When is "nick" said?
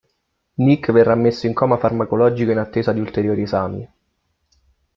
0.55-0.91